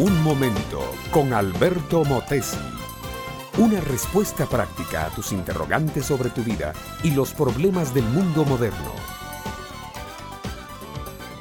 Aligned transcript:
Un 0.00 0.22
momento 0.22 0.80
con 1.10 1.34
Alberto 1.34 2.06
Motesi. 2.06 2.56
Una 3.58 3.82
respuesta 3.82 4.46
práctica 4.46 5.04
a 5.04 5.10
tus 5.10 5.30
interrogantes 5.30 6.06
sobre 6.06 6.30
tu 6.30 6.42
vida 6.42 6.72
y 7.04 7.10
los 7.10 7.34
problemas 7.34 7.92
del 7.92 8.04
mundo 8.04 8.46
moderno. 8.46 8.94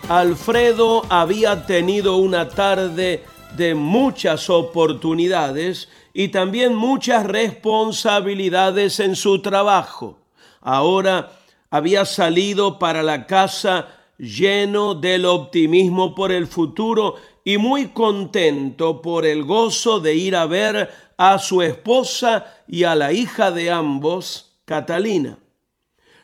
Alfredo 0.10 1.04
había 1.08 1.66
tenido 1.66 2.18
una 2.18 2.50
tarde 2.50 3.24
de 3.56 3.76
muchas 3.76 4.50
oportunidades 4.50 5.88
y 6.14 6.28
también 6.28 6.76
muchas 6.76 7.26
responsabilidades 7.26 9.00
en 9.00 9.16
su 9.16 9.42
trabajo. 9.42 10.20
Ahora 10.60 11.32
había 11.70 12.04
salido 12.04 12.78
para 12.78 13.04
la 13.04 13.26
casa 13.26 13.88
lleno 14.18 14.96
del 14.96 15.24
optimismo 15.24 16.14
por 16.14 16.34
el 16.34 16.46
futuro 16.46 17.16
y 17.50 17.58
muy 17.58 17.88
contento 17.88 19.02
por 19.02 19.26
el 19.26 19.44
gozo 19.44 20.00
de 20.00 20.14
ir 20.14 20.36
a 20.36 20.46
ver 20.46 20.88
a 21.18 21.40
su 21.40 21.64
esposa 21.64 22.46
y 22.68 22.84
a 22.84 22.94
la 22.94 23.12
hija 23.12 23.50
de 23.50 23.72
ambos, 23.72 24.60
Catalina. 24.66 25.40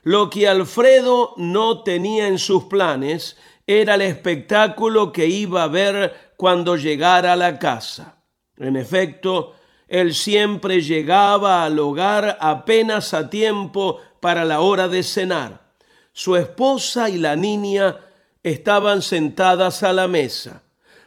Lo 0.03 0.29
que 0.29 0.47
Alfredo 0.47 1.33
no 1.37 1.81
tenía 1.81 2.27
en 2.27 2.37
sus 2.37 2.65
planes 2.65 3.37
era 3.65 3.95
el 3.95 4.01
espectáculo 4.01 5.11
que 5.11 5.25
iba 5.25 5.63
a 5.63 5.67
ver 5.67 6.33
cuando 6.37 6.75
llegara 6.75 7.33
a 7.33 7.35
la 7.35 7.57
casa. 7.57 8.21
En 8.57 8.75
efecto, 8.75 9.55
él 9.87 10.13
siempre 10.13 10.83
llegaba 10.83 11.65
al 11.65 11.79
hogar 11.79 12.37
apenas 12.39 13.15
a 13.15 13.31
tiempo 13.31 13.99
para 14.19 14.45
la 14.45 14.59
hora 14.59 14.87
de 14.87 15.01
cenar. 15.01 15.71
Su 16.13 16.35
esposa 16.35 17.09
y 17.09 17.17
la 17.17 17.35
niña 17.35 17.97
estaban 18.43 19.01
sentadas 19.01 19.81
a 19.81 19.91
la 19.91 20.07
mesa. 20.07 20.61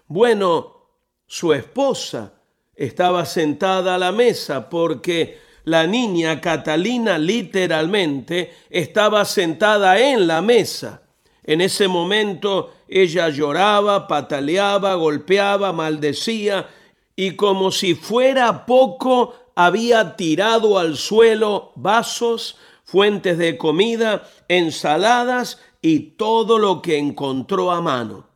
Bueno, 0.09 0.87
su 1.27 1.53
esposa 1.53 2.33
estaba 2.75 3.27
sentada 3.27 3.97
a 3.97 3.99
la 3.99 4.11
mesa 4.11 4.71
porque 4.71 5.39
la 5.65 5.87
niña 5.87 6.41
Catalina 6.41 7.19
literalmente 7.19 8.55
estaba 8.71 9.27
sentada 9.27 10.01
en 10.01 10.27
la 10.27 10.41
mesa. 10.41 11.03
En 11.45 11.61
ese 11.61 11.89
momento 11.89 12.73
ella 12.89 13.29
lloraba, 13.29 14.09
pataleaba, 14.09 14.95
golpeaba, 14.95 15.75
maldecía 15.75 16.67
y 17.15 17.33
como 17.33 17.71
si 17.71 17.95
fuera 17.95 18.65
poco 18.65 19.35
había 19.55 20.17
tirado 20.17 20.79
al 20.79 20.97
suelo 20.97 21.73
vasos, 21.75 22.57
fuentes 22.83 23.37
de 23.37 23.59
comida, 23.59 24.27
ensaladas 24.49 25.61
y 25.83 26.01
todo 26.17 26.59
lo 26.59 26.81
que 26.81 26.97
encontró 26.97 27.71
a 27.71 27.83
mano. 27.83 28.27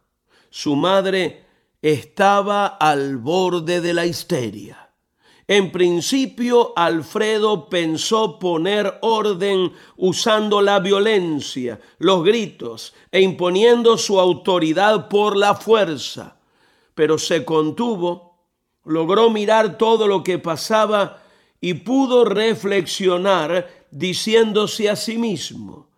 Su 0.51 0.77
madre 0.77 1.43
estaba 1.83 2.67
al 2.67 3.19
borde 3.19 3.81
de 3.81 3.93
la 3.93 4.07
histeria. 4.07 4.83
En 5.49 5.73
principio, 5.73 6.73
Alfredo 6.77 7.69
pensó 7.69 8.39
poner 8.39 8.99
orden 9.03 9.73
usando 9.97 10.63
la 10.63 10.79
violencia, 10.79 11.81
los 11.99 12.25
gritos 12.25 12.95
e 13.11 13.21
imponiendo 13.21 13.99
su 13.99 14.21
autoridad 14.21 15.09
por 15.09 15.37
la 15.37 15.57
fuerza, 15.57 16.37
pero 16.95 17.19
se 17.19 17.45
contuvo, 17.45 18.39
logró 18.85 19.31
mirar 19.31 19.77
todo 19.77 20.07
lo 20.07 20.23
que 20.23 20.39
pasaba 20.39 21.23
y 21.61 21.75
pudo 21.75 22.25
reflexionar 22.25 23.69
diciéndose 23.91 24.89
a 24.89 24.97
sí 24.97 25.19
mismo, 25.19 25.89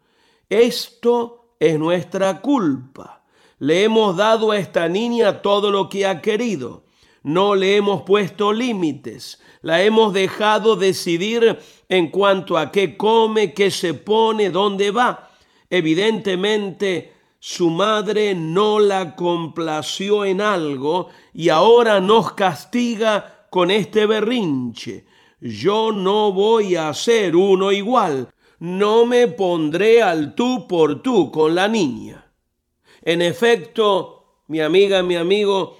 esto 0.49 1.55
es 1.61 1.79
nuestra 1.79 2.41
culpa. 2.41 3.24
Le 3.59 3.85
hemos 3.85 4.17
dado 4.17 4.51
a 4.51 4.59
esta 4.59 4.89
niña 4.89 5.43
todo 5.43 5.71
lo 5.71 5.89
que 5.89 6.07
ha 6.07 6.21
querido. 6.21 6.85
No 7.23 7.55
le 7.55 7.77
hemos 7.77 8.03
puesto 8.03 8.53
límites. 8.53 9.41
La 9.63 9.83
hemos 9.83 10.13
dejado 10.13 10.77
decidir 10.77 11.59
en 11.89 12.09
cuanto 12.11 12.59
a 12.59 12.71
qué 12.71 12.97
come, 12.97 13.55
qué 13.55 13.71
se 13.71 13.95
pone, 13.95 14.51
dónde 14.51 14.91
va. 14.91 15.31
Evidentemente, 15.71 17.13
su 17.39 17.71
madre 17.71 18.35
no 18.35 18.79
la 18.79 19.17
complació 19.17 20.25
en 20.25 20.41
algo 20.41 21.09
y 21.33 21.49
ahora 21.49 22.01
nos 22.01 22.33
castiga 22.33 23.47
con 23.51 23.71
este 23.71 24.07
berrinche 24.07 25.07
yo 25.45 25.93
no 25.93 26.33
voy 26.33 26.75
a 26.75 26.95
ser 26.95 27.37
uno 27.37 27.71
igual, 27.71 28.31
no 28.61 29.05
me 29.05 29.29
pondré 29.29 30.03
al 30.03 30.35
tú 30.35 30.67
por 30.67 31.03
tú 31.03 31.31
con 31.31 31.55
la 31.55 31.69
niña. 31.69 32.24
En 33.05 33.21
efecto, 33.21 34.41
mi 34.49 34.61
amiga, 34.61 35.03
mi 35.03 35.15
amigo, 35.15 35.77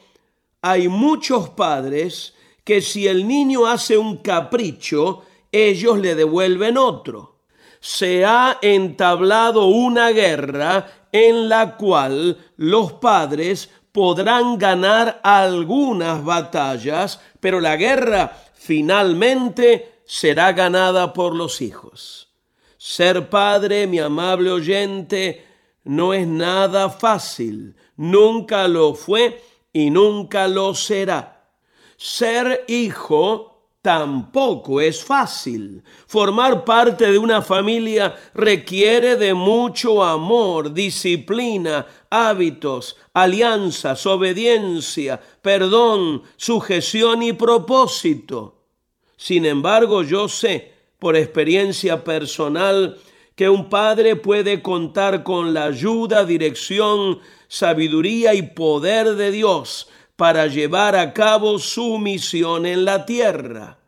hay 0.61 0.89
muchos 0.89 1.49
padres 1.49 2.35
que 2.65 2.83
si 2.83 3.09
el 3.09 3.27
niño 3.27 3.67
hace 3.67 3.97
un 3.97 4.19
capricho, 4.19 5.23
ellos 5.51 5.99
le 5.99 6.15
devuelven 6.15 6.77
otro. 6.77 7.41
Se 7.81 8.27
ha 8.27 8.59
entablado 8.61 9.67
una 9.67 10.11
guerra 10.11 11.09
en 11.13 11.49
la 11.49 11.77
cual 11.77 12.37
los 12.57 12.93
padres 12.95 13.71
podrán 13.91 14.59
ganar 14.59 15.21
algunas 15.23 16.23
batallas, 16.25 17.21
pero 17.41 17.61
la 17.61 17.77
guerra 17.77 18.37
finalmente 18.55 20.01
será 20.05 20.53
ganada 20.53 21.13
por 21.13 21.35
los 21.35 21.63
hijos. 21.63 22.29
Ser 22.77 23.31
padre, 23.31 23.87
mi 23.87 23.99
amable 23.99 24.51
oyente, 24.51 25.54
no 25.85 26.15
es 26.15 26.27
nada 26.27 26.91
fácil, 26.91 27.77
nunca 27.97 28.67
lo 28.69 28.95
fue 28.95 29.43
y 29.73 29.91
nunca 29.91 30.49
lo 30.49 30.75
será. 30.75 31.51
Ser 31.97 32.65
hijo 32.69 33.55
tampoco 33.85 34.81
es 34.81 35.05
fácil. 35.05 35.83
Formar 36.07 36.65
parte 36.65 37.13
de 37.13 37.19
una 37.19 37.43
familia 37.43 38.17
requiere 38.33 39.17
de 39.17 39.35
mucho 39.35 40.03
amor, 40.03 40.73
disciplina, 40.73 41.87
hábitos, 42.09 42.97
alianzas, 43.13 44.07
obediencia, 44.07 45.21
perdón, 45.43 46.23
sujeción 46.37 47.23
y 47.23 47.35
propósito. 47.35 48.63
Sin 49.19 49.45
embargo, 49.45 50.03
yo 50.03 50.29
sé 50.29 50.73
por 50.99 51.15
experiencia 51.15 52.03
personal 52.03 52.99
que 53.35 53.49
un 53.49 53.69
padre 53.69 54.17
puede 54.17 54.63
contar 54.63 55.25
con 55.25 55.55
la 55.55 55.65
ayuda, 55.65 56.25
dirección, 56.25 57.19
sabiduría 57.49 58.35
y 58.35 58.43
poder 58.43 59.17
de 59.17 59.33
Dios 59.33 59.89
para 60.17 60.47
llevar 60.47 60.95
a 60.95 61.13
cabo 61.13 61.59
su 61.59 61.99
misión 61.99 62.67
en 62.67 62.85
la 62.85 63.05
tierra. 63.07 63.79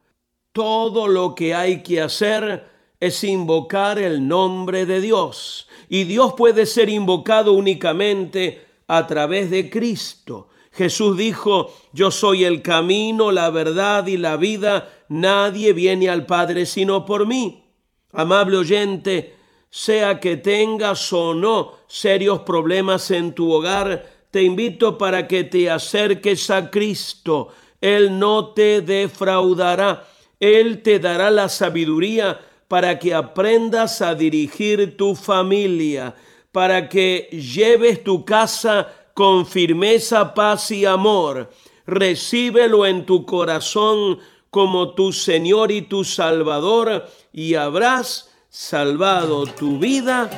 Todo 0.52 1.06
lo 1.06 1.34
que 1.34 1.54
hay 1.54 1.82
que 1.82 2.00
hacer 2.00 2.68
es 2.98 3.22
invocar 3.22 3.98
el 3.98 4.26
nombre 4.26 4.86
de 4.86 5.00
Dios. 5.00 5.68
Y 5.88 6.04
Dios 6.04 6.34
puede 6.36 6.66
ser 6.66 6.88
invocado 6.88 7.52
únicamente 7.52 8.66
a 8.88 9.06
través 9.06 9.50
de 9.50 9.70
Cristo. 9.70 10.48
Jesús 10.72 11.16
dijo, 11.16 11.72
yo 11.92 12.10
soy 12.10 12.44
el 12.44 12.62
camino, 12.62 13.30
la 13.30 13.50
verdad 13.50 14.06
y 14.06 14.16
la 14.16 14.36
vida. 14.36 14.90
Nadie 15.08 15.72
viene 15.72 16.08
al 16.08 16.26
Padre 16.26 16.66
sino 16.66 17.06
por 17.06 17.26
mí. 17.26 17.65
Amable 18.12 18.58
oyente, 18.58 19.36
sea 19.70 20.20
que 20.20 20.36
tengas 20.36 21.12
o 21.12 21.34
no 21.34 21.74
serios 21.86 22.40
problemas 22.40 23.10
en 23.10 23.34
tu 23.34 23.52
hogar, 23.52 24.06
te 24.30 24.42
invito 24.42 24.98
para 24.98 25.26
que 25.26 25.44
te 25.44 25.70
acerques 25.70 26.50
a 26.50 26.70
Cristo. 26.70 27.48
Él 27.80 28.18
no 28.18 28.48
te 28.48 28.80
defraudará. 28.82 30.06
Él 30.38 30.82
te 30.82 30.98
dará 30.98 31.30
la 31.30 31.48
sabiduría 31.48 32.40
para 32.68 32.98
que 32.98 33.14
aprendas 33.14 34.02
a 34.02 34.14
dirigir 34.14 34.96
tu 34.96 35.14
familia, 35.14 36.14
para 36.52 36.88
que 36.88 37.28
lleves 37.30 38.02
tu 38.02 38.24
casa 38.24 38.92
con 39.14 39.46
firmeza, 39.46 40.34
paz 40.34 40.70
y 40.70 40.84
amor. 40.84 41.50
Recíbelo 41.86 42.84
en 42.84 43.06
tu 43.06 43.24
corazón 43.24 44.18
como 44.50 44.94
tu 44.94 45.12
Señor 45.12 45.70
y 45.72 45.82
tu 45.82 46.04
Salvador 46.04 47.06
y 47.32 47.54
habrás 47.54 48.30
salvado 48.48 49.46
tu 49.46 49.78
vida 49.78 50.30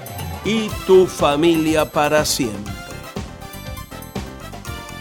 y 0.45 0.69
tu 0.87 1.07
familia 1.07 1.91
para 1.91 2.25
siempre. 2.25 2.75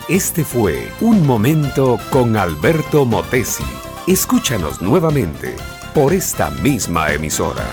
Este 0.07 0.45
fue 0.45 0.89
Un 1.01 1.25
Momento 1.27 1.99
con 2.11 2.37
Alberto 2.37 3.03
Motesi. 3.03 3.65
Escúchanos 4.07 4.81
nuevamente 4.81 5.55
por 5.93 6.13
esta 6.13 6.49
misma 6.49 7.11
emisora. 7.11 7.65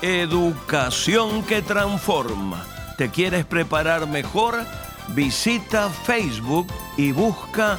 Educación 0.00 1.42
que 1.42 1.60
transforma. 1.60 2.64
¿Te 2.96 3.10
quieres 3.10 3.44
preparar 3.44 4.08
mejor? 4.08 4.64
Visita 5.08 5.90
Facebook 5.90 6.68
y 6.96 7.12
busca 7.12 7.78